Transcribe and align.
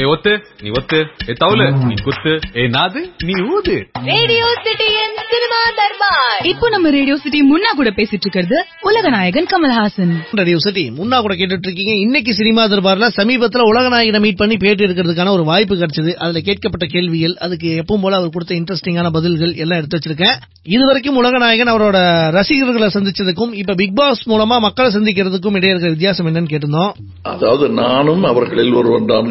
ஏ 0.00 0.04
ஒத்து 0.12 0.32
நீ 0.62 0.68
ஒத்து 0.78 0.98
ஏ 1.30 1.34
தவுலு 1.40 1.64
நீ 1.88 1.94
குத்து 2.06 2.32
ஏ 2.60 2.62
நாது 2.76 3.00
நீ 3.28 3.34
ஊது 3.54 3.74
ரேடியோ 4.10 4.46
சிட்டியின் 4.66 5.16
சினிமா 5.32 5.58
தர்பார் 5.80 6.46
இப்போ 6.52 6.66
நம்ம 6.74 6.90
ரேடியோ 6.96 7.16
சிட்டி 7.24 7.40
முன்னா 7.50 7.70
கூட 7.80 7.90
பேசிட்டு 7.98 8.24
இருக்கிறது 8.26 8.58
உலக 8.88 9.10
நாயகன் 9.16 9.48
கமல்ஹாசன் 9.52 10.14
ரேடியோ 10.40 10.60
சிட்டி 10.66 10.84
முன்னா 10.98 11.18
கூட 11.24 11.34
கேட்டுட்டு 11.40 11.68
இருக்கீங்க 11.68 11.94
இன்னைக்கு 12.04 12.34
சினிமா 12.40 12.64
தர்பார்ல 12.74 13.08
சமீபத்துல 13.18 13.66
உலக 13.72 13.88
நாயகனை 13.94 14.20
மீட் 14.26 14.40
பண்ணி 14.42 14.56
பேட்டி 14.64 14.86
எடுக்கிறதுக்கான 14.86 15.34
ஒரு 15.38 15.44
வாய்ப்பு 15.50 15.80
கிடைச்சது 15.82 16.14
அதுல 16.24 16.42
கேட்கப்பட்ட 16.48 16.88
கேள்விகள் 16.94 17.36
அதுக்கு 17.46 17.70
எப்பவும் 17.82 18.04
போல 18.06 18.20
அவர் 18.20 18.34
கொடுத்த 18.36 18.54
இன்ட்ரெஸ்டிங்கான 18.60 19.12
பதில்கள் 19.18 19.54
எல்லாம் 19.64 19.80
எடுத்து 19.80 19.98
வச்சிருக்கேன். 19.98 20.36
இதுவரைக்கும் 20.74 21.20
உலக 21.22 21.38
நாயகன் 21.38 21.72
அவரோட 21.72 21.98
ரசிகர்களை 22.38 22.88
சந்திச்சதுக்கும் 22.96 23.52
இப்ப 23.60 23.74
பிக் 23.74 23.96
பாஸ் 24.00 24.24
மூலமா 24.32 24.56
மக்களை 24.66 24.90
சந்திக்கிறதுக்கும் 24.96 25.56
இடையே 25.58 25.72
இருக்கிற 25.72 25.92
வித்தியாசம் 25.94 26.28
என்னன்னு 26.30 26.52
கேட்டிருந்தோம். 26.52 26.92
அதாவது 27.32 27.68
நானும் 27.82 28.24
அவர்களில் 28.24 28.74
ஒருவன் 28.74 29.08
தான். 29.12 29.30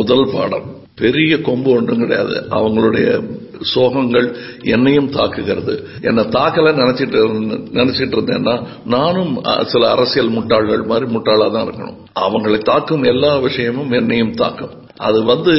முதல் 0.00 0.28
பாடம். 0.32 0.76
பெரிய 0.94 1.40
கொம்பு 1.40 1.70
ஒன்றும் 1.70 1.98
கிடையாது. 1.98 2.46
அவங்களுடைய 2.50 3.22
சோகங்கள் 3.72 4.28
என்னையும் 4.74 5.10
தாக்குகிறது. 5.18 5.74
என்ன 6.10 6.26
தாக்கல 6.38 6.74
நினைச்சிட்டு 6.82 7.22
நினைச்சிட்டு 7.78 8.16
இருந்தேன்னா 8.18 8.56
நானும் 8.96 9.32
சில 9.72 9.82
அரசியல் 9.94 10.34
முட்டாள்கள் 10.36 10.90
மாதிரி 10.92 11.08
முட்டாளா 11.16 11.48
தான் 11.56 11.66
இருக்கணும். 11.66 11.98
அவங்களை 12.26 12.60
தாக்கும் 12.72 13.08
எல்லா 13.14 13.32
விஷயமும் 13.48 13.92
என்னையும் 14.00 14.36
தாக்கும். 14.42 14.76
அது 15.08 15.18
வந்து 15.30 15.52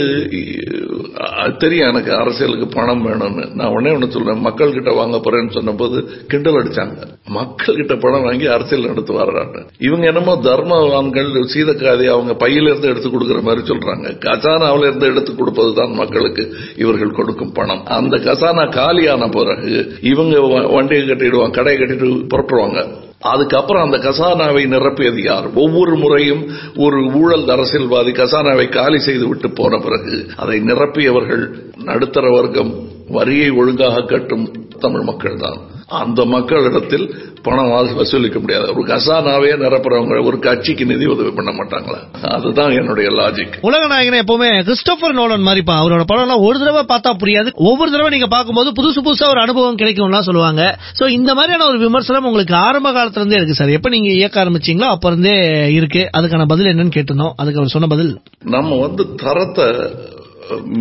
தெரியும் 1.62 1.88
எனக்கு 1.91 2.12
அரசியலுக்கு 2.20 2.68
பணம் 2.76 3.02
வேணும்னு. 3.05 3.44
நான் 3.58 3.72
உடனே 3.76 3.94
ஒண்ணு 3.96 4.08
சொல்றேன் 4.16 4.44
மக்கள் 4.48 4.74
கிட்ட 4.76 4.91
வாங்க 4.99 5.18
போறேன்னு 5.26 5.55
சொன்னபோது 5.55 5.98
கிண்டல் 6.32 6.60
அடிச்சாங்க. 6.60 6.98
மக்கள் 7.38 7.80
கிட்ட 7.80 7.96
பணம் 8.04 8.26
வாங்கி 8.27 8.48
அரசியல் 8.55 8.88
நடத்து 8.91 9.13
வர்றாங்க 9.22 9.63
இவங்க 9.88 10.05
என்னமோ 10.12 10.34
தர்மவான்கள் 10.48 11.32
சீதக்காதி 11.54 12.05
அவங்க 12.16 12.36
பையில 12.44 12.70
இருந்து 12.72 12.91
எடுத்து 12.91 13.10
கொடுக்கிற 13.10 13.41
மாதிரி 13.48 13.63
சொல்றாங்க. 13.72 14.05
கஜானாவில 14.26 14.88
இருந்து 14.90 15.10
எடுத்து 15.13 15.34
கொடுப்பது 15.40 15.74
தான் 15.80 15.96
மக்களுக்கு 16.02 16.46
இவர்கள் 16.84 17.18
கொடுக்கும் 17.20 17.55
பணம். 17.60 17.84
அந்த 17.91 18.18
கசானா 18.18 18.70
காலியான 18.70 19.29
பிறகு 19.29 19.74
இவங்க 20.02 20.38
வ- 20.46 20.74
வண்டியை 20.74 21.07
கட்டிடுவாங்க 21.07 21.52
கடையை 21.52 21.82
கட்டிட்டு 21.82 22.27
புறப்படுவாங்க. 22.27 22.79
அதுக்கப்புறம் 23.24 23.84
அந்த 23.84 23.98
கசானாவை 23.98 24.63
நிரப்பியது 24.68 25.24
யார்? 25.24 25.48
ஒவ்வொரு 25.55 25.96
முறையும் 25.96 26.41
ஒரு 26.77 27.12
ஊழல் 27.13 27.49
அரசியல்வாதி 27.49 28.12
கசானாவை 28.12 28.70
காலி 28.70 28.98
செய்து 28.99 29.27
விட்டு 29.27 29.51
போன 29.51 29.77
பிறகு 29.77 30.16
அதை 30.35 30.60
நிரப்பியவர்கள் 30.62 31.43
நடுத்தர 31.84 32.29
வர்க்கம் 32.29 32.71
வரியை 33.10 33.49
ஒழுங்காக 33.51 34.05
கட்டும் 34.05 34.46
தமிழ் 34.79 35.01
மக்கள் 35.01 35.38
தான் 35.38 35.60
அந்த 36.00 36.26
மக்களிடத்தில் 36.26 37.06
பணம் 37.46 37.72
வசூலிக்க 38.00 38.40
முடியாது. 38.40 38.66
ஒரு 38.74 38.84
கசானாவே 38.90 39.52
நிரப்புறவங்க 39.62 40.18
ஒரு 40.26 40.38
கட்சிக்கு 40.40 40.86
நிதி 40.86 41.06
உதவி 41.06 41.32
பண்ண 41.32 41.52
மாட்டாங்களா? 41.52 42.00
அதுதான் 42.36 42.72
என்னுடைய 42.72 43.10
லாஜிக் 43.10 43.56
உலக 43.62 43.88
நாயகனை 43.88 44.20
எப்பவுமே 44.24 44.50
கிறிஸ்டோபர் 44.64 45.14
நோலன் 45.14 45.46
மாதிரிப்பா 45.48 45.76
அவரோட 45.82 46.04
படம் 46.12 46.26
எல்லாம் 46.26 46.46
ஒரு 46.48 46.60
தடவை 46.60 46.84
பார்த்தா 46.94 47.12
புரியாது. 47.24 47.50
ஒவ்வொரு 47.70 47.92
தடவை 47.92 48.10
நீங்க 48.10 48.28
பார்க்கும்போது 48.28 48.72
புதுசு 48.80 49.00
புதுசா 49.08 49.30
ஒரு 49.30 49.40
அனுபவம் 49.40 49.78
கிடைக்கும்லாம் 49.78 50.28
சொல்லுவாங்க. 50.30 50.62
சோ 51.00 51.08
இந்த 51.18 51.34
மாதிரியான 51.34 51.68
ஒரு 51.72 51.80
விமர்சனம் 51.80 52.26
உங்களுக்கு 52.26 52.56
ஆரம்ப 52.56 52.92
காலத்துல 52.92 53.22
இருந்தே 53.24 53.36
இருக்கு 53.36 53.60
சார் 53.62 53.70
எப்ப 53.70 53.90
நீங்க 53.90 54.10
இயக்க 54.12 54.46
ஆரம்பிச்சீங்களோ 54.46 54.90
அப்ப 54.96 55.08
இருந்தே 55.08 55.36
இருக்கு. 55.74 56.10
அதுக்கான 56.18 56.46
பதில் 56.46 56.72
என்னன்னு 56.74 56.96
கேட்டிருந்தோம். 56.98 57.34
அதுக்கு 57.36 57.60
அவர் 57.60 57.76
சொன்ன 57.76 57.88
பதில். 57.88 58.14
நம்ம 58.56 58.80
வந்து 58.86 59.06
தரத்தை 59.16 59.68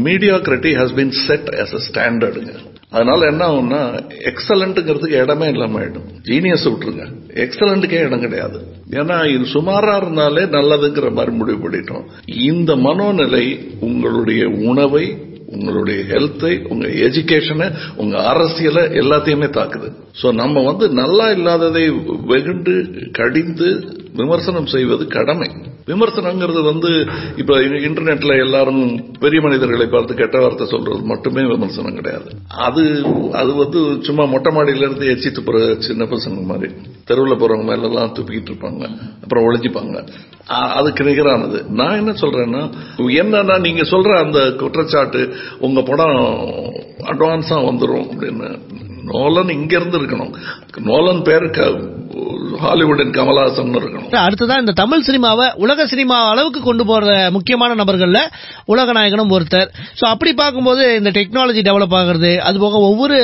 media 0.06 0.34
gritty 0.46 0.70
has 0.80 0.94
been 0.96 1.14
set 1.26 1.48
as 1.62 1.72
a 1.78 1.80
ஸ்டாண்டர்டுங்க 1.88 2.52
அதனால 2.90 3.26
என்ன 3.26 3.48
ஆகும்னா 3.48 3.82
எக்ஸலண்ட்டுங்கிறதுக்கு 4.30 5.22
இடமே 5.22 5.48
இல்லாம 5.48 5.80
ஆயிடும் 5.80 6.08
ஜீனியஸ் 6.24 6.68
விட்டுருங்க. 6.68 7.04
எக்ஸலண்ட்டுக்கே 7.28 8.04
இடம் 8.04 8.20
கிடையாது. 8.20 8.60
ஏன்னா 8.90 9.34
இது 9.34 9.44
சுமாரா 9.52 9.96
இருந்தாலே 9.96 10.42
நல்லதுங்கிற 10.42 11.12
மாதிரி 11.12 11.36
முடிவு 11.36 11.70
பண்ணிட்டோம். 11.70 12.04
இந்த 12.26 12.76
மனோநிலை 12.76 13.68
உங்களுடைய 13.80 14.48
உணவை 14.48 15.16
உங்களுடைய 15.50 16.00
ஹெல்த்தை 16.12 16.66
உங்க 16.68 16.86
எஜுகேஷனை 17.06 17.68
உங்க 17.96 18.16
அரசியலை 18.22 18.82
எல்லாத்தையுமே 18.82 19.48
தாக்குது. 19.50 19.90
ஸோ 20.22 20.32
நம்ம 20.32 20.62
வந்து 20.64 20.88
நல்லா 20.90 21.30
இல்லாததை 21.30 21.84
வெகுண்டு 22.26 22.76
கடிந்து 23.12 23.98
விமர்சனம் 24.14 24.66
செய்வது 24.66 25.06
கடமை. 25.06 25.50
விமர்சனங்கிறது 25.86 26.62
வந்து 26.62 26.90
இப்ப 27.36 27.58
இன்டர்நெட்ல 27.60 28.38
எல்லாரும் 28.38 28.82
பெரிய 29.18 29.40
மனிதர்களை 29.40 29.86
பார்த்து 29.86 30.14
கெட்ட 30.14 30.38
வார்த்தை 30.40 30.66
சொல்றது 30.66 31.00
மட்டுமே 31.02 31.42
விமர்சனம் 31.42 31.94
கிடையாது. 31.94 32.28
அது 32.48 32.82
அது 33.32 33.54
வந்து 33.54 34.02
சும்மா 34.02 34.24
மொட்டை 34.24 34.52
மாடியில 34.54 34.86
இருந்து 34.86 35.06
எச்சி 35.06 35.30
துப்புற 35.30 35.78
சின்ன 35.78 36.04
பசங்க 36.04 36.44
மாதிரி. 36.46 36.70
தெருவில் 37.04 37.40
போறவங்க 37.40 37.64
மேல 37.64 37.88
எல்லாம் 37.88 38.14
துப்பிக்கிட்டு 38.18 38.52
இருப்பாங்க. 38.52 38.84
அப்புறம் 39.22 39.46
ஒளிஞ்சிப்பாங்க. 39.48 39.96
அதுக்கு 40.78 41.04
நிகரானது. 41.04 41.58
நான் 41.70 41.96
என்ன 41.96 42.12
சொல்றேன்னா 42.12 42.62
என்னன்னா 43.22 43.60
நீங்க 43.60 43.82
சொல்ற 43.82 44.12
அந்த 44.24 44.40
குற்றச்சாட்டு 44.50 45.20
உங்க 45.58 45.82
படம் 45.82 46.16
அட்வான்ஸா 47.02 47.64
வந்துரும் 47.64 48.08
அப்படின்னு. 48.10 48.60
நோலன் 49.04 49.48
இங்க 49.48 49.76
இருந்து 49.76 50.00
இருக்கணும். 50.00 50.34
நோலன் 50.76 51.22
பேருக்கு 51.22 51.62
ஹாலிவுட்டின் 52.62 53.12
கமலஹாசன் 53.16 53.72
இருக்கணும். 53.74 54.08
அடுத்ததா 54.24 54.56
இந்த 54.62 54.72
தமிழ் 54.80 55.04
சினிமாவை 55.08 55.46
உலக 55.64 55.86
சினிமா 55.92 56.16
அளவுக்கு 56.32 56.60
கொண்டு 56.68 56.84
போற 56.90 57.04
முக்கியமான 57.36 57.76
நபர்கள்ல 57.82 58.18
உலக 58.72 58.92
நாயகனும் 58.98 59.32
ஒருத்தர். 59.36 59.68
சோ 60.00 60.04
அப்படி 60.14 60.32
பார்க்கும்போது 60.40 60.84
இந்த 61.00 61.10
டெக்னாலஜி 61.18 61.62
டெவலப் 61.68 61.96
ஆகுறது 62.00 62.32
அது 62.48 62.58
போக 62.64 62.80
ஒவ்வொரு 62.90 63.18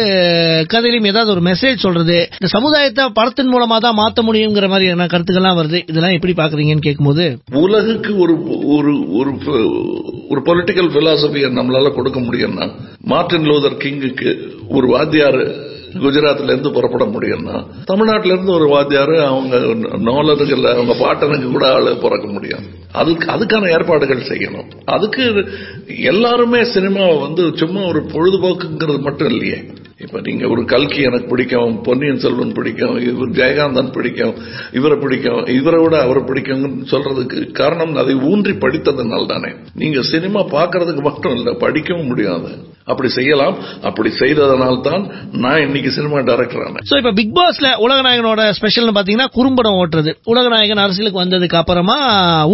கதையிலும் 0.74 1.10
ஏதாவது 1.12 1.32
ஒரு 1.36 1.44
மெசேஜ் 1.50 1.84
சொல்றது 1.86 2.18
இந்த 2.38 2.50
சமுதாயத்தை 2.56 3.04
படத்தின் 3.18 3.52
மூலமா 3.54 3.78
தான் 3.78 3.98
மாத்த 4.02 4.26
முடியுங்கிற 4.28 4.68
மாதிரியான 4.68 5.08
கருத்துக்கள்லாம் 5.14 5.58
வருது? 5.60 5.80
இதெல்லாம் 5.90 6.16
எப்படி 6.18 6.34
பாக்குறீங்கன்னு 6.42 6.86
கேட்கும்போது 6.88 7.26
உலகுக்கு 7.64 8.12
ஒரு 8.24 8.34
ஒரு 8.76 8.94
ஒரு 9.18 9.32
ஒரு 10.30 10.40
பொலிட்டிக்கல் 10.48 10.90
பிலாசபியை 10.94 11.48
நம்மளால 11.58 11.92
கொடுக்க 11.94 12.18
முடியும்னா 12.20 12.66
மார்ட்டின் 13.12 13.48
லூதர் 13.50 13.80
கிங்குக்கு 13.82 14.30
ஒரு 14.76 14.86
வாத்தியார் 14.94 15.40
குஜராத்ல 16.00 16.42
இருந்து 16.42 16.72
புறப்பட 16.72 17.04
முடியும்னா 17.04 17.66
தமிழ்நாட்டில 17.86 18.32
இருந்து 18.32 18.52
ஒரு 18.52 18.68
வாத்தியார் 18.68 19.14
அவங்க 19.14 19.58
நோலர்கள் 19.98 20.44
அவங்க 20.46 20.94
பாட்டனுக்கு 20.94 21.50
கூட 21.50 21.72
ஆளு 21.72 21.96
பிறக்க 21.96 22.26
முடியும். 22.26 22.64
அதுக்கு 22.92 23.30
அதுக்கான 23.30 23.70
ஏற்பாடுகள் 23.70 24.28
செய்யணும். 24.28 24.70
அதுக்கு 24.84 25.48
எல்லாருமே 25.98 26.58
சினிமாவை 26.58 27.20
வந்து 27.20 27.52
சும்மா 27.54 27.80
ஒரு 27.80 28.00
பொழுதுபோக்குங்கிறது 28.00 29.00
மட்டும் 29.00 29.28
இல்லையே. 29.28 29.64
இப்ப 30.00 30.20
நீங்க 30.24 30.44
ஒரு 30.52 30.62
கல்கி 30.72 31.00
எனக்கு 31.08 31.28
பிடிக்கும் 31.30 31.76
பொன்னியின் 31.86 32.20
செல்வன் 32.24 32.52
பிடிக்கும் 32.58 32.96
இவர் 33.04 33.30
ஜெயகாந்தன் 33.38 33.90
பிடிக்கும் 33.94 34.34
இவரை 34.78 34.96
பிடிக்கும் 35.04 35.40
இவரை 35.54 35.78
விட 35.84 35.94
அவரை 36.06 36.22
பிடிக்கும் 36.28 36.64
சொல்றதுக்கு 36.92 37.38
காரணம் 37.60 37.94
அதை 38.02 38.14
ஊன்றி 38.30 38.54
படித்ததுனால 38.64 39.28
தானே 39.34 39.50
நீங்க 39.82 40.00
சினிமா 40.12 40.42
பார்க்கறதுக்கு 40.56 41.04
மட்டும் 41.10 41.36
இல்ல 41.38 41.52
படிக்கவும் 41.64 42.10
முடியாது. 42.12 42.50
அப்படி 42.92 43.08
செய்யலாம். 43.14 43.54
அப்படி 43.88 44.10
செய்ததனால 44.20 44.74
தான் 44.88 45.04
நான் 45.44 45.62
இன்னைக்கு 45.64 45.90
சினிமா 45.96 46.18
டைரக்டர் 46.28 46.62
ஆனேன். 46.66 46.84
சோ 46.90 46.96
இப்ப 47.00 47.12
பிக் 47.18 47.32
பாஸ்ல 47.38 47.70
உலகநாயகனோட 47.84 48.42
ஸ்பெஷல் 48.58 48.92
பாத்தீங்கன்னா 48.98 49.28
குறும்படம் 49.38 49.78
ஓட்டுறது. 49.80 50.10
உலகநாயகன் 50.32 50.82
அரசியலுக்கு 50.84 51.22
வந்ததுக்கு 51.22 51.58
அப்புறமா 51.60 51.96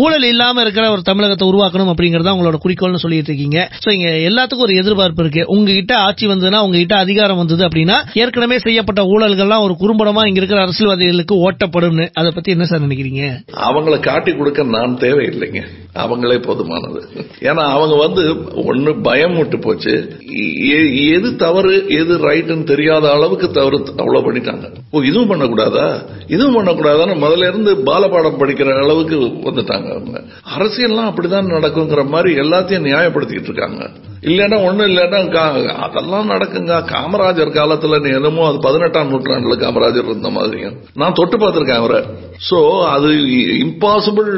ஊழல் 0.04 0.26
இல்லாம 0.30 0.62
இருக்கிற 0.66 0.84
ஒரு 0.94 1.02
தமிழகத்தை 1.10 1.46
உருவாக்கணும் 1.50 1.92
அப்படிங்கறத 1.94 2.34
உங்களோட 2.36 2.60
குறிக்கோள்னு 2.64 3.02
சொல்லிட்டு 3.04 3.30
இருக்கீங்க. 3.32 3.58
சோ 3.84 3.90
இங்க 3.96 4.08
எல்லாத்துக்கும் 4.30 4.66
ஒரு 4.68 4.78
எதிர்பார்ப்பு 4.84 5.22
இருக்கு. 5.24 5.44
உங்ககிட்ட 5.56 5.94
ஆட்சி 6.06 6.26
வந்ததுன்னா 6.32 6.62
உங்ககிட்ட 6.68 6.96
அதிகாரம் 7.04 7.31
அதிகாரம் 7.32 7.46
வந்தது 7.46 7.64
அப்படின்னா 7.66 8.18
ஏற்கனவே 8.18 8.58
செய்யப்பட்ட 8.58 9.02
ஊழல்கள்லாம் 9.02 9.62
ஒரு 9.62 9.76
குறும்படமா 9.78 10.26
இங்க 10.26 10.40
இருக்கிற 10.40 10.60
அரசியல்வாதிகளுக்கு 10.62 11.34
ஓட்டப்படும் 11.34 12.08
அதை 12.12 12.30
பத்தி 12.34 12.50
என்ன 12.50 12.64
சார் 12.64 12.82
நினைக்கிறீங்க? 12.82 13.24
அவங்களை 13.68 14.00
காட்டி 14.00 14.32
கொடுக்க 14.32 14.62
நான் 14.62 14.98
தேவையில்லைங்க. 15.00 15.60
அவங்களே 15.94 16.36
போதுமானது. 16.38 17.00
ஏன்னா 17.40 17.64
அவங்க 17.76 17.96
வந்து 17.96 18.22
ஒன்னு 18.64 19.00
பயம் 19.00 19.36
விட்டு 19.36 19.58
போச்சு. 19.58 19.94
எது 21.14 21.36
தவறு 21.36 21.88
எது 21.88 22.30
ரைட்னு 22.30 22.64
தெரியாத 22.64 23.10
அளவுக்கு 23.12 23.50
தவறு 23.50 23.84
அவ்வளவு 23.96 24.32
பண்ணிட்டாங்க. 24.32 24.72
ஓ 24.90 25.00
இதுவும் 25.00 25.30
பண்ணக்கூடாதா? 25.30 25.86
இதுவும் 26.26 26.56
பண்ணக்கூடாதான்னு 26.56 27.20
முதல்ல 27.24 27.48
இருந்து 27.48 27.74
பாலபாடம் 27.74 28.40
படிக்கிற 28.42 28.82
அளவுக்கு 28.82 29.16
வந்துட்டாங்க 29.20 29.88
அவங்க. 29.90 30.22
அரசியல்லாம் 30.58 31.10
அப்படிதான் 31.10 31.52
நடக்குங்கிற 31.56 32.08
மாதிரி 32.08 32.34
எல்லாத்தையும் 32.34 32.86
நியாயப்படுத்திக்கிட்டு 32.88 33.50
இருக்காங்க. 33.50 33.90
இல்லைன்னா 34.30 34.58
ஒண்ணும் 34.66 34.88
இல்லைன்னா 34.90 35.20
அதெல்லாம் 35.86 36.28
நடக்குங்க. 36.32 36.74
காமராஜர் 36.92 37.50
காலத்துல 37.58 37.98
நீ 38.04 38.10
என்னமோ 38.18 38.42
அது 38.48 38.58
பதினெட்டாம் 38.66 39.10
நூற்றாண்டுல 39.12 39.56
காமராஜர் 39.62 40.08
இருந்த 40.10 40.30
மாதிரிங்க 40.36 40.68
நான் 41.00 41.16
தொட்டு 41.18 41.36
பார்த்திருக்கேன் 41.38 41.80
அவரை. 41.82 42.00
சோ 42.48 42.58
அது 42.94 43.10
இம்பாசிபிள் 43.64 44.30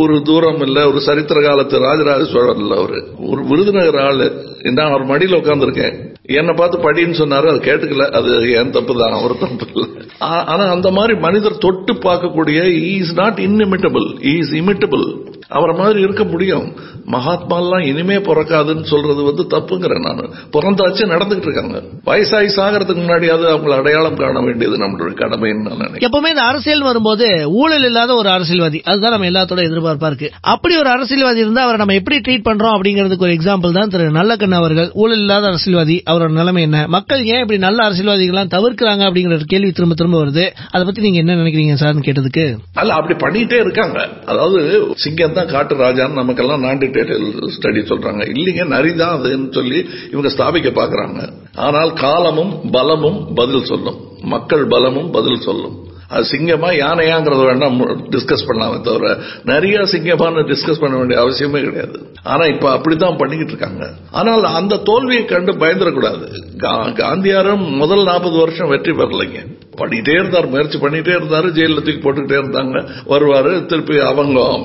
ஒரு 0.00 0.16
தூரம் 0.22 0.62
இல்ல 0.66 0.86
ஒரு 0.90 1.00
சரித்திர 1.00 1.40
காலத்து 1.46 1.84
ராஜராஜ 1.86 2.24
சோழன் 2.32 2.62
இல்ல 2.64 2.74
அவரு. 2.76 3.00
ஒரு 3.30 3.44
விருதுநகர் 3.50 4.00
ஆளு. 4.06 4.28
நான் 4.76 4.90
அவர் 4.90 5.10
மடியில் 5.12 5.38
உட்காந்துருக்கேன் 5.40 5.94
என்னை 6.40 6.52
பார்த்து 6.58 6.76
படின்னு 6.84 7.16
சொன்னாரு 7.20 7.46
அது 7.52 7.60
கேட்டுக்கல. 7.68 8.04
அது 8.18 8.30
என் 8.60 8.74
தப்பு 8.76 8.92
தான் 9.00 9.16
அவர் 9.20 9.34
தப்பு 9.38 9.66
இல்லை. 9.74 9.88
ஆனா 10.52 10.64
அந்த 10.74 10.90
மாதிரி 10.90 11.14
மனிதர் 11.26 11.62
தொட்டு 11.64 11.92
பார்க்கக்கூடிய 12.06 12.60
is 12.92 13.14
not 13.20 13.40
inimitable 13.48 14.06
is 14.34 14.52
imitable 14.60 15.06
அவரை 15.48 15.76
மாதிரி 15.76 16.00
இருக்க 16.00 16.24
முடியும். 16.24 16.76
மகாத்மாலாம் 17.12 17.86
இனிமே 17.86 18.16
பிறக்காதுன்னு 18.16 18.84
சொல்றது 18.84 19.22
வந்து 19.22 19.42
தப்புங்கிறேன் 19.50 20.00
நான். 20.00 20.30
பிறந்தாச்சு 20.52 21.02
நடந்துகிட்டு 21.14 21.40
இருக்காங்க. 21.40 21.82
வயசாகி 22.04 22.50
சாகிறதுக்கு 22.56 23.02
முன்னாடியாவது 23.02 23.46
அவங்களை 23.54 23.76
அடையாளம் 23.76 24.16
காண 24.16 24.40
வேண்டியது 24.40 24.76
நம்மளுடைய 24.76 25.12
கடமைன்னு 25.12 25.60
நான் 25.60 25.76
நினைக்கிறேன். 25.76 26.10
எப்பவுமே 26.10 26.28
இந்த 26.28 26.42
அரசியல் 26.42 26.82
வரும்போது 26.82 27.50
ஊழல் 27.50 27.84
இல்லாத 27.84 28.14
ஒரு 28.14 28.28
அரசியல்வாதி 28.28 28.80
அதுதான் 28.84 29.20
நம்ம 29.20 29.26
எல்லாத்தோட 29.26 29.62
எதிர்பார்ப்பா 29.68 30.06
இருக்கு. 30.06 30.30
அப்படி 30.40 30.78
ஒரு 30.78 30.88
அரசியல்வாதி 30.88 31.38
இருந்தா 31.38 31.62
அவரை 31.62 31.78
நம்ம 31.78 31.94
எப்படி 31.94 32.18
ட்ரீட் 32.18 32.46
பண்றோம் 32.46 32.72
அப்படிங்கிறதுக்கு 32.72 33.22
ஒரு 33.22 33.32
எக்ஸாம்பிள் 33.32 33.72
தான் 33.72 33.88
திரு 33.88 34.10
நல்லக்கண்ண 34.10 34.54
அவர்கள். 34.54 34.90
ஊழல் 34.94 35.18
இல்லாத 35.18 35.46
அரசியல்வாதி 35.46 36.02
அவரோட 36.10 36.30
நிலைமை 36.30 36.62
என்ன? 36.62 36.86
மக்கள் 36.88 37.24
ஏன் 37.24 37.40
இப்படி 37.40 37.58
நல்ல 37.58 37.90
அரசியல்வாதிகள்லாம் 37.90 38.52
தவிர்க்கிறாங்க 38.54 39.02
அப்படிங்கிற 39.04 39.42
கேள்வி 39.44 39.70
திரும்ப 39.70 39.94
திரும்ப 39.94 40.24
வருது. 40.24 40.50
அதை 40.70 40.84
பத்தி 40.84 41.00
நீங்க 41.00 41.18
என்ன 41.18 41.34
நினைக்கிறீங்க 41.34 41.76
சார்னு 41.80 42.02
கேட்டதுக்கு? 42.04 42.56
அல்ல 42.74 42.94
அப்படி 42.94 43.14
பண்ணிட்டே 43.14 43.60
இருக்காங்க. 43.60 44.08
அதாவது 44.26 44.92
சிங்கம் 44.94 45.32
தான் 45.34 45.52
காட்டு 45.54 45.74
ராஜான்னு 45.76 46.20
நமக்கெல்லாம் 46.20 46.64
நான் 46.66 46.82
டீடைல் 46.82 47.26
ஸ்டடி 47.56 47.82
சொல்றாங்க. 47.92 48.22
இல்லைங்க 48.34 48.64
நரிதான் 48.74 49.16
அதுன்னு 49.16 49.52
சொல்லி 49.52 49.80
இவங்க 50.12 50.30
ஸ்தாபிக்க 50.36 50.72
பாக்குறாங்க 50.80 51.20
ஆனால் 51.68 51.92
காலமும் 52.04 52.54
பலமும் 52.76 53.18
பதில் 53.34 53.70
சொல்லும். 53.72 53.98
மக்கள் 54.34 54.66
பலமும் 54.66 55.10
பதில் 55.10 55.44
சொல்லும். 55.48 55.76
அது 56.08 56.24
சிங்கமா 56.30 56.68
யானையாங்கிறத 56.78 57.42
வேண்டாம் 57.44 57.76
டிஸ்கஸ் 58.14 58.46
பண்ணலாமே 58.48 58.78
தவிர 58.80 59.12
நிறைய 59.44 59.76
சிங்கமான 59.92 60.42
டிஸ்கஸ் 60.50 60.80
பண்ண 60.80 60.94
வேண்டிய 60.96 61.18
அவசியமே 61.22 61.60
கிடையாது. 61.66 61.98
ஆனா 62.22 62.44
இப்ப 62.44 62.66
அப்படித்தான் 62.70 63.16
பண்ணிக்கிட்டு 63.16 63.54
இருக்காங்க. 63.54 63.84
ஆனால் 64.10 64.44
அந்த 64.58 64.82
தோல்வியை 64.90 65.24
கண்டு 65.24 65.52
பயந்துடக்கூடாது. 65.52 66.26
காந்தியாரும் 67.00 67.64
முதல் 67.82 68.04
நாற்பது 68.04 68.36
வருஷம் 68.38 68.68
வெற்றி 68.68 68.92
பெறலைங்க. 68.92 69.40
பண்ணிட்டே 69.76 70.12
இருந்தார் 70.12 70.48
முயற்சி 70.48 70.78
பண்ணிட்டே 70.78 71.14
இருந்தாரு 71.14 71.48
ஜெயில 71.56 71.74
தூக்கி 71.74 71.92
போட்டுக்கிட்டே 71.92 72.38
இருந்தாங்க. 72.38 72.88
வருவாரு 73.08 73.66
திருப்பி 73.66 73.98
அவங்க 73.98 74.58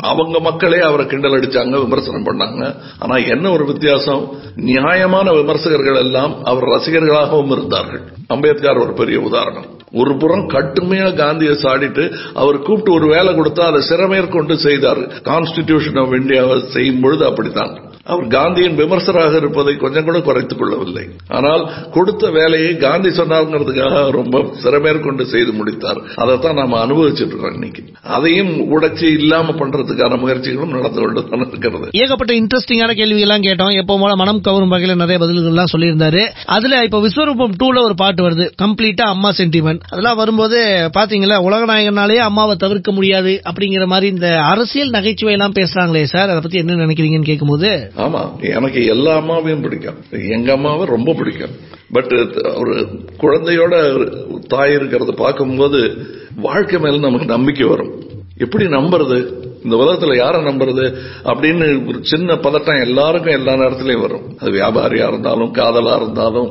அவங்க 0.00 0.40
மக்களே 0.40 0.80
அவரை 0.80 1.06
கிண்டல் 1.06 1.32
அடிச்சாங்க 1.32 1.70
விமர்சனம் 1.70 2.26
பண்ணாங்க. 2.26 2.74
ஆனா 2.98 3.16
என்ன 3.16 3.50
ஒரு 3.50 3.66
வித்தியாசம்? 3.66 4.30
நியாயமான 4.56 5.32
விமர்சகர்கள் 5.32 5.96
எல்லாம் 5.96 6.44
அவர் 6.44 6.64
ரசிகர்களாகவும் 6.64 7.50
இருந்தார்கள். 7.50 8.02
அம்பேத்கர் 8.26 8.78
ஒரு 8.78 8.92
பெரிய 8.92 9.20
உதாரணம். 9.20 9.78
ஒரு 9.92 10.16
புறம் 10.16 10.48
கட்டுமையா 10.48 11.14
காந்தியை 11.14 11.54
சாடிட்டு 11.54 12.16
அவர் 12.34 12.58
கூப்பிட்டு 12.58 12.92
ஒரு 12.92 13.06
வேலை 13.06 13.34
கொடுத்தா 13.34 13.60
அதை 13.60 13.82
சிறமேற்கொண்டு 13.88 14.54
செய்தார். 14.54 14.98
கான்ஸ்டிடியூஷன் 14.98 16.00
ஆஃப் 16.00 16.14
இந்தியாவை 16.14 16.62
செய்யும் 16.68 17.00
பொழுது 17.00 17.24
அப்படித்தான். 17.24 17.89
அவர் 18.04 18.26
காந்தியின் 18.26 18.76
விமர்சராக 18.76 19.36
இருப்பதை 19.36 19.76
கொஞ்சம் 19.76 20.04
கூட 20.04 20.20
குறைத்துக் 20.20 20.58
கொள்ளவில்லை. 20.58 21.08
ஆனால் 21.28 21.70
கொடுத்த 21.90 22.30
வேலையை 22.30 22.76
காந்தி 22.76 23.08
சொன்னாருங்கிறதுக்காக 23.08 24.10
ரொம்ப 24.10 24.38
சிறமேற்கொண்டு 24.62 25.22
செய்து 25.22 25.52
முடித்தார். 25.52 26.00
அதைத்தான் 26.16 26.54
நாம 26.54 26.86
அனுபவிச்சுட்டு 26.86 27.26
இருக்கோம் 27.26 27.52
இன்னைக்கு. 27.52 27.82
அதையும் 28.02 28.80
உடைச்சி 28.80 29.02
இல்லாம 29.02 29.52
பண்றதுக்கான 29.52 30.18
முயற்சிகளும் 30.18 30.68
நடந்து 30.68 31.00
கொண்டு 31.00 31.48
இருக்கிறது. 31.48 31.88
ஏகப்பட்ட 31.90 32.34
இன்ட்ரெஸ்டிங்கான 32.34 32.94
கேள்வி 32.94 33.20
எல்லாம் 33.20 33.40
கேட்டோம். 33.40 33.76
எப்போ 33.76 33.98
போல 33.98 34.16
மனம் 34.16 34.40
கவரும் 34.40 34.72
வகையில 34.72 34.94
நிறைய 34.94 35.18
பதில்கள் 35.18 35.44
எல்லாம் 35.44 35.72
சொல்லியிருந்தாரு. 35.72 36.28
அதுல 36.46 36.82
இப்ப 36.82 37.00
விஸ்வரூபம் 37.00 37.52
டூல 37.62 37.82
ஒரு 37.82 37.94
பாட்டு 37.94 38.30
வருது. 38.30 38.50
கம்ப்ளீட்டா 38.62 39.00
அம்மா 39.00 39.30
சென்டிமெண்ட் 39.30 39.80
அதெல்லாம் 39.90 40.16
வரும்போது 40.16 40.90
பாத்தீங்களா 40.98 41.38
உலகநாயகனாலேயே 41.48 42.16
அம்மாவை 42.16 42.56
தவிர்க்க 42.56 42.92
முடியாது 42.92 43.40
அப்படிங்கிற 43.50 43.86
மாதிரி 43.86 44.12
இந்த 44.12 44.40
அரசியல் 44.40 44.90
நகைச்சுவை 44.90 45.34
எல்லாம் 45.34 45.52
பேசுறாங்களே 45.52 46.02
சார். 46.02 46.28
அதை 46.28 46.40
பத்தி 46.40 46.58
என்ன 46.58 46.74
நினைக்கிறீங்கன்னு 46.74 47.24
கேட்கும்போது 47.24 47.89
ஆமா 47.96 48.40
எனக்கு 48.40 48.84
எல்லா 48.84 49.18
அம்மாவையும் 49.18 49.62
பிடிக்கும். 49.62 49.94
எங்க 50.10 50.52
அம்மாவை 50.52 50.86
ரொம்ப 50.86 51.12
பிடிக்கும். 51.12 51.50
பட் 51.92 52.12
ஒரு 52.56 52.86
குழந்தையோட 53.20 54.06
தாய் 54.48 54.76
இருக்கிறத 54.76 55.16
பார்க்கும்போது 55.16 55.96
வாழ்க்கை 56.36 56.80
மேல 56.80 56.98
நமக்கு 56.98 57.26
நம்பிக்கை 57.26 57.66
வரும். 57.68 58.02
எப்படி 58.38 58.64
நம்புறது? 58.64 59.48
இந்த 59.64 59.76
உலகத்துல 59.76 60.16
யாரை 60.16 60.42
நம்புறது 60.42 60.84
அப்படின்னு 61.24 61.86
ஒரு 61.86 61.98
சின்ன 62.02 62.34
பதட்டம் 62.34 62.84
எல்லாருக்கும் 62.84 63.32
எல்லா 63.32 63.52
நேரத்திலையும் 63.52 64.00
வரும். 64.00 64.22
அது 64.38 64.50
வியாபாரியா 64.50 65.08
இருந்தாலும் 65.08 65.54
காதலா 65.54 65.96
இருந்தாலும் 65.96 66.50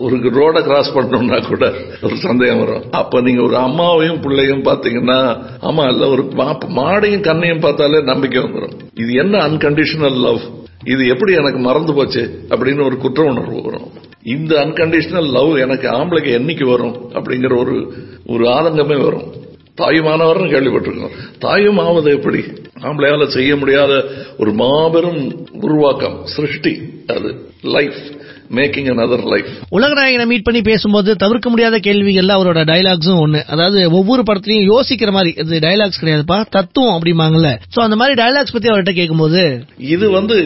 ஒரு 0.00 0.16
ரோட 0.16 0.62
கிராஸ் 0.62 0.94
பண்ணணும்னா 0.94 1.48
கூட 1.48 1.72
ஒரு 2.02 2.16
சந்தேகம் 2.16 2.58
வரும். 2.58 2.82
அப்ப 2.90 3.20
நீங்க 3.20 3.42
ஒரு 3.42 3.56
அம்மாவையும் 3.56 4.20
பிள்ளையும் 4.20 4.62
பாத்தீங்கன்னா 4.62 5.20
ஆமா 5.62 5.88
இல்ல 5.88 6.08
ஒரு 6.08 6.22
மா- 6.22 6.68
மாடையும் 6.68 7.20
கண்ணையும் 7.20 7.60
பார்த்தாலே 7.60 8.02
நம்பிக்கை 8.02 8.42
வந்துடும் 8.42 8.78
இது 8.94 9.12
என்ன 9.12 9.48
அன்கண்டிஷனல் 9.48 10.20
லவ் 10.20 10.40
இது 10.84 11.08
எப்படி 11.08 11.32
எனக்கு 11.32 11.58
மறந்து 11.58 11.94
போச்சு 11.94 12.22
அப்படின்னு 12.48 12.84
ஒரு 12.84 12.96
குற்ற 12.96 13.22
உணர்வு 13.22 13.62
வரும். 13.62 13.88
இந்த 14.24 14.56
அன்கண்டிஷனல் 14.56 15.30
லவ் 15.30 15.56
எனக்கு 15.56 15.88
ஆம்பளைக்கு 15.88 16.32
என்னைக்கு 16.40 16.64
வரும் 16.64 16.96
அப்படிங்கிற 17.12 17.58
ஒரு 17.58 17.74
ஒரு 18.26 18.44
ஆதங்கமே 18.48 19.02
வரும். 19.02 19.26
தாயுமானவர்னு 19.78 20.52
கேள்விப்பட்டிருக்கோம். 20.52 21.16
தாயும் 21.38 21.78
ஆவது 21.78 22.10
எப்படி? 22.12 22.40
ஆம்பளையால 22.82 23.26
செய்ய 23.26 23.56
முடியாத 23.56 23.92
ஒரு 24.38 24.52
மாபெரும் 24.52 25.22
உருவாக்கம் 25.60 26.18
சிருஷ்டி 26.26 26.74
அது. 27.06 27.30
லைஃப் 27.76 27.98
மேக்கிங் 28.50 28.88
another 28.92 29.18
லைஃப் 29.32 29.48
உலகநாயகனை 29.70 30.26
மீட் 30.26 30.42
பண்ணி 30.42 30.60
பேசும்போது 30.60 31.16
தவிர்க்க 31.16 31.48
முடியாத 31.50 31.76
கேள்விகள்ல 31.78 32.36
அவரோட 32.36 32.60
டயலாக்ஸும் 32.70 33.20
ஒண்ணு. 33.24 33.40
அதாவது 33.46 33.90
ஒவ்வொரு 33.90 34.22
படத்துலயும் 34.22 34.68
யோசிக்கிற 34.72 35.10
மாதிரி 35.12 35.30
இது 35.36 35.58
டயலாக்ஸ் 35.58 36.00
கிடையாதுப்பா 36.00 36.38
தத்துவம் 36.50 36.94
அப்படிம்பாங்கல்ல. 36.98 37.50
சோ 37.76 37.80
அந்த 37.86 37.96
மாதிரி 37.96 38.22
டயலாக்ஸ் 38.22 38.54
பத்தி 38.54 38.68
அவர்கிட்ட 38.68 38.94
கேட்கும்போது 38.94 39.64
இது 39.78 40.10
வந்து 40.10 40.36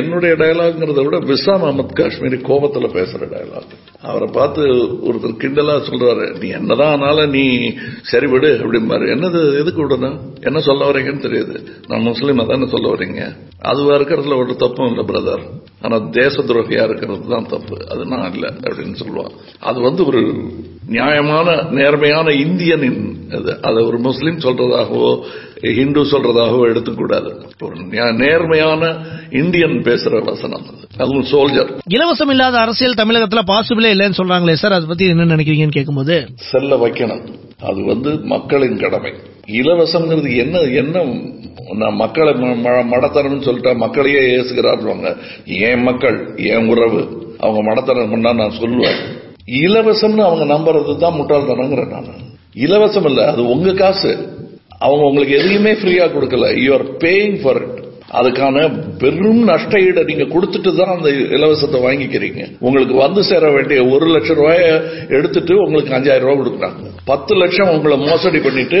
என்னுடைய 0.00 0.34
டயலாக்ங்கிறத 0.34 1.04
விட 1.04 1.18
விசாம் 1.32 1.64
அஹமத் 1.68 1.96
காஷ்மீரி 2.00 2.40
கோபத்துல 2.50 2.88
பேசுற 2.98 3.22
டயலாக் 3.34 3.89
அவரை 4.02 4.28
பார்த்து 4.32 4.62
ஒருத்தர் 5.08 5.40
கிண்டலா 5.40 5.74
சொல்றாரு 5.88 6.38
நீ 6.40 6.48
என்னதான் 6.48 6.90
ஆனாலும் 6.90 7.30
நீ 7.30 7.72
சரி 8.02 8.26
விடு 8.26 8.60
அப்படிம்பாரு. 8.62 9.06
என்னது 9.14 9.58
எதுக்கு 9.58 9.88
விடணும் 9.88 10.18
என்ன 10.40 10.60
சொல்ல 10.60 10.90
வரீங்கன்னு 10.90 11.24
தெரியுது. 11.26 11.66
நான் 11.88 12.00
முஸ்லீம் 12.00 12.38
அதானே 12.38 12.66
சொல்ல 12.66 12.88
வரீங்க 12.94 13.36
அதுவா 13.60 13.94
இருக்கிறதுல 13.96 14.36
ஒரு 14.36 14.56
தப்பும் 14.56 14.86
இல்லை 14.86 15.04
பிரதர் 15.04 15.44
ஆனா 15.82 15.98
தேச 15.98 16.42
துரோகியா 16.42 16.82
இருக்கிறது 16.82 17.28
தான் 17.28 17.46
தப்பு. 17.46 17.76
அது 17.88 18.06
நான் 18.06 18.32
இல்லை 18.32 18.48
அப்படின்னு 18.48 18.96
சொல்லுவான். 19.02 19.34
அது 19.60 19.80
வந்து 19.80 20.06
ஒரு 20.06 20.34
நியாயமான 20.86 21.62
நேர்மையான 21.70 22.28
இந்தியனின் 22.30 23.02
அது. 23.34 23.62
அதை 23.62 23.84
ஒரு 23.84 23.98
முஸ்லீம் 23.98 24.38
சொல்றதாகவோ 24.38 25.24
ஹிந்து 25.62 26.02
சொல்றதாகவோ 26.04 26.60
எடுத்துக்கூடாது. 26.68 27.30
ஒரு 27.62 27.76
நேர்மையான 28.12 28.96
இந்தியன் 29.30 29.82
பேசுற 29.82 30.24
வசனம் 30.24 30.64
அது. 30.68 30.86
அதுவும் 30.98 31.26
சோல்ஜர் 31.32 31.78
இலவசம் 31.90 32.30
இல்லாத 32.30 32.58
அரசியல் 32.58 32.94
தமிழகத்துல 32.94 33.42
பாசிபிளே 33.46 33.90
இல்லைன்னு 33.94 34.18
சொல்றாங்களே 34.18 34.52
சார். 34.52 34.72
அதை 34.72 34.86
பத்தி 34.86 35.08
என்ன 35.08 35.24
நினைக்கிறீங்கன்னு 35.24 35.70
கேட்கும்போது 35.70 36.28
செல்ல 36.34 36.76
வைக்கணும். 36.76 37.26
அது 37.62 37.84
வந்து 37.84 38.18
மக்களின் 38.24 38.78
கடமை. 38.78 39.12
இலவசம்ங்கிறது 39.46 40.36
என்ன 40.36 40.58
என்ன 40.58 41.02
நான் 41.76 41.94
மக்களை 41.94 42.32
மடத்தனம்னு 42.32 43.46
சொல்லிட்டா 43.46 43.76
மக்களையே 43.76 44.18
ஏசுகிறாருவாங்க. 44.18 45.16
என் 45.44 45.82
மக்கள்? 45.82 46.36
என் 46.36 46.68
உறவு? 46.68 47.00
அவங்க 47.40 47.60
மடத்தனம் 47.62 48.10
பண்ணா 48.10 48.32
நான் 48.32 48.58
சொல்லுவேன். 48.58 49.00
இலவசம்னு 49.46 50.24
அவங்க 50.24 50.44
நம்புறது 50.54 50.96
தான் 50.96 51.18
முட்டாள்தனங்கிறேன் 51.18 51.88
நான். 51.88 52.28
இலவசம் 52.54 53.04
இல்ல 53.04 53.30
அது 53.30 53.44
உங்க 53.44 53.72
காசு. 53.72 54.38
அவங்க 54.86 55.04
உங்களுக்கு 55.10 55.38
எதையுமே 55.42 55.74
ஃப்ரீயா 55.82 56.08
கொடுக்கல. 56.16 56.48
You 56.64 56.72
are 56.78 56.88
paying 57.04 57.38
for 57.42 57.62
it 57.66 57.78
அதுக்கான 58.18 58.62
பெரும் 59.00 59.42
நஷ்ட 59.50 59.80
ஈடை 59.88 60.02
நீங்க 60.08 60.24
கொடுத்துட்டு 60.32 60.70
தான் 60.78 60.92
அந்த 60.94 61.10
இலவசத்தை 61.36 61.78
வாங்கிக்கிறீங்க. 61.84 62.40
உங்களுக்கு 62.66 62.94
வந்து 63.02 63.20
சேர 63.28 63.50
வேண்டிய 63.56 63.78
ஒரு 63.94 64.06
லட்சம் 64.14 64.38
ரூபாய 64.40 64.64
எடுத்துட்டு 65.16 65.54
உங்களுக்கு 65.66 65.94
அஞ்சாயிரம் 65.98 66.26
ரூபாய் 66.28 66.40
கொடுக்குறாங்க. 66.40 66.82
பத்து 67.12 67.34
லட்சம் 67.42 67.70
உங்களை 67.74 67.98
மோசடி 68.08 68.40
பண்ணிட்டு 68.46 68.80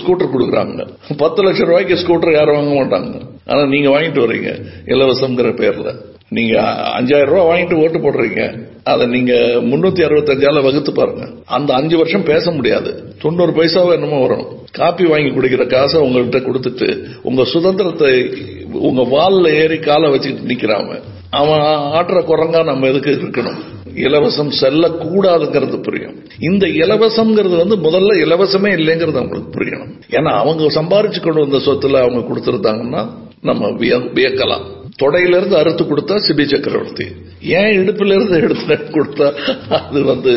ஸ்கூட்டர் 0.00 0.32
கொடுக்குறாங்க. 0.34 0.86
பத்து 1.24 1.46
லட்சம் 1.46 1.68
ரூபாய்க்கு 1.70 2.00
ஸ்கூட்டர் 2.02 2.36
யாரும் 2.38 2.58
வாங்க 2.58 2.74
மாட்டாங்க. 2.80 3.16
ஆனா 3.50 3.64
நீங்க 3.74 3.90
வாங்கிட்டு 3.96 4.24
வர்றீங்க 4.26 4.52
இலவசம்ங்கிற 4.94 5.50
பேர்ல. 5.62 5.90
நீங்க 6.30 6.54
அஞ்சாயிரம் 6.98 7.30
ரூபாய் 7.30 7.48
வாங்கிட்டு 7.48 7.82
ஓட்டு 7.82 7.98
போடுறீங்க. 7.98 8.66
அதை 8.84 9.06
நீங்க 9.06 9.32
முன்னூத்தி 9.70 10.02
அறுபத்தஞ்சால 10.06 10.62
வகுத்து 10.62 10.92
பாருங்க. 10.92 11.28
அந்த 11.46 11.74
அஞ்சு 11.74 11.96
வருஷம் 11.96 12.22
பேச 12.22 12.50
முடியாது. 12.50 13.14
தொண்ணூறு 13.18 13.52
பைசாவோ 13.52 13.92
என்னமோ 13.92 14.26
வரணும். 14.26 14.46
காப்பி 14.72 15.04
வாங்கி 15.04 15.28
குடிக்கிற 15.28 15.66
காசை 15.66 16.00
உங்கள்கிட்ட 16.00 16.38
கொடுத்துட்டு 16.38 17.04
உங்க 17.22 17.44
சுதந்திரத்தை 17.44 18.12
உங்க 18.72 19.02
வால்ல 19.02 19.48
ஏறி 19.48 19.78
காலை 19.78 20.10
வச்சுட்டு 20.10 20.48
நிக்கிறாம 20.50 21.00
அவன் 21.30 21.60
ஆட்டுற 21.96 22.18
குரங்கா 22.20 22.64
நம்ம 22.64 22.86
எதுக்கு 22.86 23.10
இருக்கணும்? 23.10 23.58
இலவசம் 23.94 24.50
செல்லக்கூடாதுங்கிறது 24.60 25.82
புரியும். 25.82 26.16
இந்த 26.38 26.66
இலவசம்ங்கிறது 26.66 27.56
வந்து 27.56 27.76
முதல்ல 27.76 28.12
இலவசமே 28.24 28.70
இல்லைங்கிறது 28.78 29.20
அவங்களுக்கு 29.22 29.60
புரியணும். 29.60 29.92
ஏன்னா 30.10 30.32
அவங்க 30.42 30.64
சம்பாரிச்சு 30.64 31.20
கொண்டு 31.20 31.40
வந்த 31.40 31.56
சொத்துல 31.56 32.00
அவங்க 32.00 32.20
கொடுத்துருந்தாங்கன்னா 32.28 33.08
நம்ம 33.42 33.68
வியக்கலாம். 33.68 34.76
தொடையிலிருந்து 35.02 35.56
அறுத்து 35.62 35.82
கொடுத்தா 35.84 36.14
சிபி 36.26 36.44
சக்கரவர்த்தி. 36.52 37.06
ஏன் 37.58 37.72
இடுப்புல 37.80 38.14
இருந்து 38.16 38.36
எடுத்து 38.44 38.76
கொடுத்தா 38.94 39.26
அது 39.76 40.00
வந்து 40.08 40.32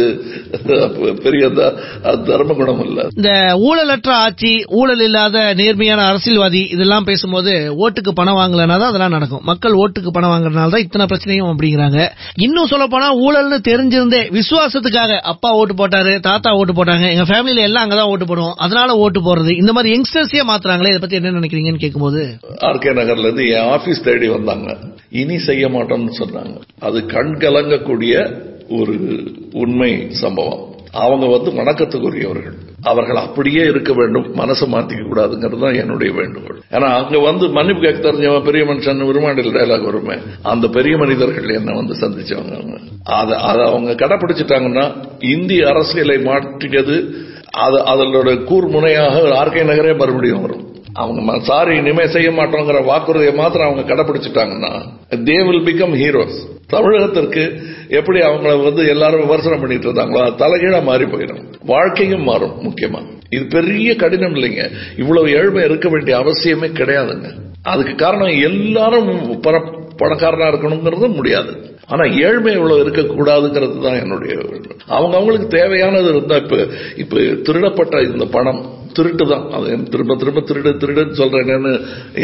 பெரிய 1.24 1.44
தர்ம 2.27 2.56
குணம் 2.60 2.82
இல்ல. 2.88 3.00
இந்த 3.20 3.32
ஊழலற்ற 3.68 4.12
ஆட்சி 4.25 4.51
ஊழல் 4.80 5.03
இல்லாத 5.08 5.38
நேர்மையான 5.62 6.01
அரசியல்வாதி 6.12 6.62
இதெல்லாம் 6.75 7.08
பேசும்போது 7.10 7.53
ஓட்டுக்கு 7.86 8.12
பணம் 8.20 8.38
வாங்கலனா 8.41 8.75
தான் 8.82 8.91
அதெல்லாம் 8.91 9.15
நடக்கும். 9.15 9.44
மக்கள் 9.51 9.77
ஓட்டுக்கு 9.84 10.13
பணம் 10.18 10.34
வாங்குறதுனால 10.34 10.74
தான் 10.75 10.86
இத்தனை 10.86 11.08
பிரச்சனையும் 11.13 11.50
அப்படிங்கிறாங்க. 11.53 12.00
இன்னும் 12.48 12.70
சொல்ல 12.74 12.88
போனா 12.94 13.08
ஊழல்னு 13.25 13.60
தெரிஞ்சிருந்தே 13.70 14.22
விசுவாசத்துக்காக 14.38 15.18
அப்பா 15.34 15.51
ஓட்டு 15.62 15.75
போட்டாரு 15.82 16.13
தாத்தா 16.30 16.51
ஓட்டு 16.60 16.75
போட்டாங்க 16.80 17.08
எங்க 17.15 17.25
ஃபேமிலில 17.32 17.65
எல்லாம் 17.70 17.86
அங்கதான் 17.86 18.12
ஓட்டு 18.13 18.30
போடுவோம். 18.32 18.56
அதனால 18.68 18.89
ஓட்டு 19.06 19.20
போடுறது. 19.27 19.51
இந்த 19.63 19.74
மாதிரி 19.77 19.96
யங்ஸ்டர்ஸே 19.96 20.46
மாத்துறாங்களே 20.51 20.94
இதை 20.94 21.01
பத்தி 21.06 21.20
என்ன 21.22 21.36
நினைக்கிறீங்கன்னு 21.39 21.84
கேட்கும்போது 21.86 22.22
ஆர்கே 22.70 22.94
நகர்ல 23.01 23.27
இருந்து 23.27 23.46
என் 23.58 23.70
ஆபீஸ் 23.77 24.06
தேடி 24.10 24.30
வந்தாங்க 24.51 24.96
இனி 25.12 25.38
செய்ய 25.38 25.67
மாட்டோம்னு 25.67 26.20
சொன்னாங்க 26.20 26.58
அது 26.79 27.05
கண் 27.05 27.34
கலங்கக்கூடிய 27.39 28.13
ஒரு 28.70 28.98
உண்மை 29.53 30.10
சம்பவம். 30.10 30.70
அவங்க 30.91 31.25
வந்து 31.25 31.50
வணக்கத்துக்குரியவர்கள். 31.51 32.55
அவர்கள் 32.84 33.15
அப்படியே 33.15 33.63
இருக்க 33.63 33.93
வேண்டும். 33.93 34.36
மனசை 34.36 34.65
மாத்திக்க 34.72 35.01
கூடாதுங்கிறது 35.08 35.60
தான் 35.60 35.74
என்னுடைய 35.74 36.13
வேண்டுகோள். 36.13 36.62
ஏன்னா 36.72 36.89
அங்க 37.00 37.20
வந்து 37.20 37.50
மன்னிப்பு 37.50 37.81
கேட்க 37.81 38.12
தெரிஞ்சவன் 38.12 38.43
பெரிய 38.43 38.63
மனுஷன் 38.63 39.05
விரும்பாண்டில் 39.05 39.53
டைலாக் 39.53 39.84
வருமே. 39.84 40.15
அந்த 40.41 40.67
பெரிய 40.67 40.98
மனிதர்கள் 40.98 41.50
என்ன 41.50 41.74
வந்து 41.74 41.93
சந்திச்சவங்க 42.01 42.79
அதை 43.03 43.38
அதை 43.39 43.65
அவங்க 43.65 43.91
கடைபிடிச்சிட்டாங்கன்னா 43.91 44.86
இந்திய 45.20 45.67
அரசியலை 45.67 46.17
மாற்றியது 46.17 47.15
அது 47.51 47.77
அதனோட 47.93 48.29
கூர்முனையாக 48.50 49.15
ஆர்கே 49.41 49.63
நகரே 49.63 49.98
மறுபடியும் 49.98 50.41
வரும். 50.41 50.65
அவங்க 50.93 51.39
சாரி 51.39 51.77
இனிமே 51.77 52.07
செய்ய 52.07 52.31
மாட்டோங்கிற 52.31 52.86
வாக்குறுதியை 52.86 53.33
மாத்திரம் 53.33 53.67
அவங்க 53.67 53.95
கடைபிடிச்சிட்டாங்கன்னா 53.95 54.71
தே 55.10 55.38
வில் 55.48 55.65
பிகம் 55.67 55.95
ஹீரோஸ் 56.01 56.39
தமிழகத்திற்கு 56.69 57.62
எப்படி 57.89 58.19
அவங்கள 58.19 58.63
வந்து 58.63 58.88
எல்லாரும் 58.88 59.21
விமர்சனம் 59.21 59.60
பண்ணிட்டு 59.60 59.88
இருந்தாங்களோ 59.88 60.21
தலைகீழா 60.41 60.83
மாறி 60.83 61.03
போயிடும். 61.03 61.41
வாழ்க்கையும் 61.65 62.24
மாறும் 62.24 62.53
முக்கியமா. 62.62 63.00
இது 63.29 63.45
பெரிய 63.45 63.95
கடினம் 63.95 64.36
இல்லைங்க. 64.36 64.71
இவ்வளவு 64.98 65.31
ஏழ்மை 65.31 65.63
இருக்க 65.63 65.89
வேண்டிய 65.89 66.17
அவசியமே 66.17 66.69
கிடையாதுங்க. 66.79 67.29
அதுக்கு 67.63 67.95
காரணம் 67.95 68.41
எல்லாரும் 68.41 69.41
பணக்காரனா 70.00 70.48
இருக்கணுங்கிறது 70.51 71.15
முடியாது. 71.15 71.69
ஆனா 71.88 72.03
ஏழ்மை 72.03 72.53
இவ்வளவு 72.53 72.83
இருக்கக்கூடாதுங்கிறது 72.83 73.81
தான் 73.81 74.00
என்னுடைய 74.00 74.39
அவங்க 74.88 75.15
அவங்களுக்கு 75.15 75.48
தேவையானது 75.48 76.10
இருந்தா 76.10 76.36
இப்ப 76.36 76.67
இப்ப 76.95 77.17
திருடப்பட்ட 77.17 78.12
இந்த 78.12 78.25
பணம் 78.25 78.79
திருட்டு 78.98 79.25
தான் 79.31 79.45
அது 79.57 79.77
திரும்ப 79.93 80.15
திரும்ப 80.21 80.43
திருடு 80.50 80.71
திருடுன்னு 80.81 81.17
சொல்றேன்னு 81.21 81.71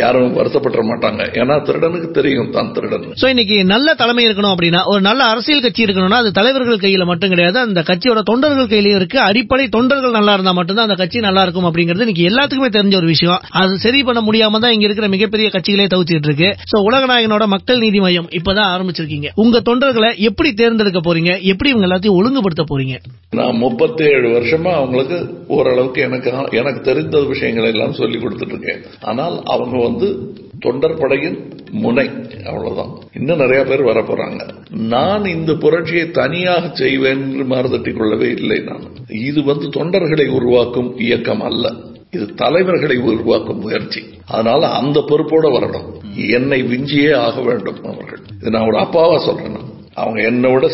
யாரும் 0.02 0.36
வருத்தப்பட 0.40 0.84
மாட்டாங்க. 0.92 1.22
ஏன்னா 1.42 1.56
திருடனுக்கு 1.68 2.10
தெரியும் 2.20 2.52
தான் 2.58 2.72
திருடன். 2.76 3.06
சோ 3.22 3.28
இன்னைக்கு 3.34 3.58
நல்ல 3.74 3.96
தலைமை 4.02 4.24
இருக்கணும் 4.28 4.54
அப்படின்னா 4.54 4.82
ஒரு 4.92 5.02
நல்ல 5.10 5.22
அரசியல் 5.34 5.64
கட்சி 5.66 5.86
இருக்கணும்னா 5.88 6.20
அது 6.24 6.32
தலைவர்கள் 6.40 6.84
கையில 6.86 7.06
மட்டும் 7.12 7.34
கிடையாது. 7.34 7.60
அந்த 7.68 7.82
கட்சியோட 7.90 8.22
தொண்டர்கள் 8.32 8.72
கையிலயும் 8.74 9.00
இருக்கு. 9.02 9.20
அடிப்படை 9.30 9.68
தொண்டர்கள் 9.78 10.18
நல்லா 10.18 10.36
இருந்தா 10.38 10.54
மட்டும்தான் 10.60 10.88
அந்த 10.90 10.98
கட்சி 11.02 11.26
நல்லா 11.28 11.44
இருக்கும் 11.48 11.68
அப்படிங்கிறது 11.70 12.06
இன்னைக்கு 12.08 12.28
எல்லாத்துக்குமே 12.32 12.72
தெரிஞ்ச 12.78 12.96
ஒரு 13.02 13.10
விஷயம். 13.14 13.42
அது 13.62 13.74
சரி 13.86 14.02
பண்ண 14.10 14.22
முடியாம 14.28 14.62
தான் 14.66 14.74
இங்க 14.78 14.88
இருக்கிற 14.90 15.10
மிகப்பெரிய 15.16 15.50
கட்சிகளே 15.56 15.88
தவிச்சிட்டு 15.96 16.30
இருக்கு. 16.32 16.50
சோ 16.72 16.84
உலகநாயகனோட 16.90 17.48
மக்கள் 17.56 17.84
நீதி 17.86 18.02
மையம் 18.06 18.30
இப்பதான் 18.40 18.72
ஆரம்பிச்சிருக்கீங்க. 18.76 19.30
உங்க 19.46 19.62
தொண்டர்களை 19.70 20.12
எப்படி 20.30 20.52
தேர்ந்தெடுக்க 20.62 21.02
போறீங்க? 21.08 21.32
எப்படி 21.54 21.72
இவங்க 21.74 21.88
எல்லாத்தையும் 21.90 22.20
ஒழுங்குபடுத்த 22.20 22.66
போறீங்க? 22.72 22.96
நான் 23.40 23.62
முப்பத்தி 23.66 24.04
ஏழு 24.16 24.28
வருஷமா 24.36 24.72
அவங்களுக்கு 24.82 25.18
ஓரளவுக்கு 25.56 26.00
எனக்கு 26.08 26.30
எனக்கு 26.58 26.82
தெரிந்த 26.82 27.24
விஷயங்களை 27.24 27.70
எல்லாம் 27.72 27.94
சொல்லி 27.94 28.18
கொடுத்துட்டு 28.18 28.48
இருக்கேன் 28.48 28.82
ஆனால் 29.02 29.42
அவங்க 29.44 29.78
வந்து 29.78 30.36
தொண்டர் 30.60 31.00
படையின் 31.00 31.56
முனை 31.72 32.10
அவ்வளவுதான். 32.46 32.92
இன்னும் 33.14 33.38
நிறைய 33.38 33.64
பேர் 33.64 33.82
வர 33.82 34.02
போறாங்க. 34.02 34.42
நான் 34.70 35.26
இந்த 35.26 35.54
புரட்சியை 35.54 36.12
தனியாக 36.12 36.76
செய்வேன் 36.76 37.32
என்று 37.32 37.44
மறுதட்டிக் 37.44 37.98
கொள்ளவே 37.98 38.30
இல்லை 38.32 38.60
நான். 38.60 38.84
இது 39.08 39.44
வந்து 39.44 39.70
தொண்டர்களை 39.70 40.28
உருவாக்கும் 40.30 41.00
இயக்கம் 41.00 41.42
அல்ல. 41.42 41.74
இது 42.12 42.34
தலைவர்களை 42.34 42.98
உருவாக்கும் 42.98 43.60
முயற்சி. 43.60 44.02
அதனால 44.28 44.68
அந்த 44.68 45.00
பொறுப்போட 45.00 45.46
வரணும். 45.58 45.90
என்னை 46.30 46.64
விஞ்சியே 46.64 47.16
ஆக 47.16 47.42
வேண்டும் 47.42 47.84
அவர்கள். 47.84 48.20
இது 48.42 48.50
நான் 48.50 48.68
ஒரு 48.68 48.78
அப்பாவா 48.78 49.18
சொல்றேன் 49.18 49.67
அவங்க 49.98 50.20
என்னை 50.22 50.50
விட 50.54 50.66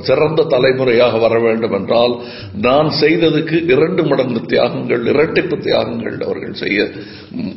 சிறந்த 0.00 0.46
தலைமுறையாக 0.48 1.18
வர 1.18 1.34
வேண்டும் 1.38 1.72
என்றால் 1.72 2.14
நான் 2.66 2.90
செய்ததுக்கு 3.00 3.56
இரண்டு 3.70 4.02
மடங்கு 4.04 4.40
தியாகங்கள் 4.46 5.04
இரட்டிப்பு 5.14 5.56
தியாகங்கள் 5.66 6.18
அவர்கள் 6.20 6.60
செய்ய 6.64 6.88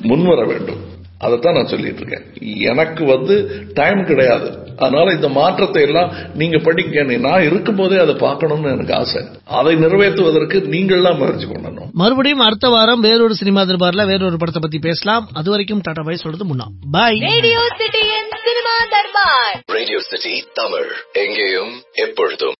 முன்வர 0.01 0.39
வேண்டும். 0.45 0.81
அதைத்தான் 1.21 1.53
நான் 1.53 1.67
சொல்லிட்டு 1.67 2.01
இருக்கேன். 2.01 2.25
எனக்கு 2.61 3.05
வந்து 3.05 3.65
டைம் 3.73 4.05
கிடையாது. 4.05 4.69
அதனால 4.77 5.13
இந்த 5.13 5.29
மாற்றத்தை 5.29 5.81
எல்லாம் 5.83 6.13
நீங்க 6.33 6.57
படிக்க 6.57 7.03
நான் 7.03 7.43
இருக்கும்போதே 7.43 7.97
அதை 7.97 8.15
பார்க்கணும்னு 8.15 8.71
எனக்கு 8.71 8.93
ஆசை. 8.93 9.25
அதை 9.45 9.75
நிறைவேற்றுவதற்கு 9.75 10.57
நீங்கள்லாம் 10.75 11.17
முயற்சி 11.17 11.45
பண்ணணும். 11.45 11.91
மறுபடியும் 11.91 12.39
அடுத்த 12.39 12.69
வாரம் 12.69 12.99
வேறொரு 12.99 13.35
சினிமா 13.35 13.61
தர்பார்ல 13.61 14.05
வேறொரு 14.05 14.37
படத்தை 14.37 14.61
பத்தி 14.61 14.79
பேசலாம். 14.79 15.29
அது 15.33 15.49
வரைக்கும் 15.49 15.79
டாடா 15.83 16.01
பாய் 16.05 16.15
சொல்றது 16.15 16.45
முன்னா. 16.45 16.67
பாய் 16.91 17.19
radio 17.19 17.59
சிட்டியின் 17.77 18.31
cinema 18.43 18.75
Darbar. 18.89 19.63
Radio 19.65 19.99
city 19.99 20.43
Tamil. 20.53 20.91
எங்கேயும் 21.13 21.81
எப்பொழுதும். 21.93 22.49